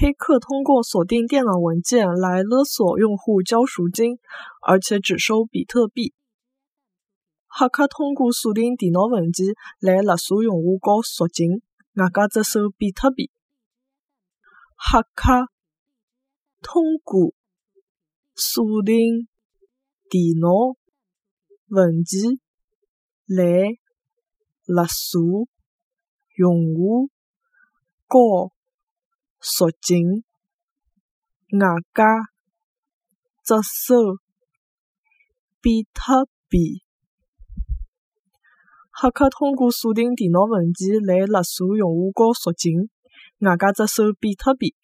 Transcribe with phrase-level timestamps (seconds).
[0.00, 4.18] 黑客通过锁定电脑文件来勒索用户交赎金，
[4.62, 6.14] 而且只收比特币。
[7.46, 11.60] 黑客通过锁定电脑文件来勒索用户交赎金，
[11.92, 13.30] 外加只收比特币。
[14.76, 15.48] 黑客
[16.62, 17.34] 通过
[18.34, 19.28] 锁定
[20.08, 20.48] 电脑
[21.68, 22.40] 文件
[23.26, 23.76] 来
[24.64, 25.46] 勒索
[26.38, 27.10] 用户
[28.08, 28.52] 交
[29.42, 30.22] 赎金，
[31.58, 32.04] 外加
[33.44, 33.54] 只
[33.86, 34.16] 收
[35.60, 36.84] 比特币。
[38.92, 42.88] 黑客通过锁定电脑文件来勒索用户交赎金，
[43.40, 44.76] 外加只收比特币。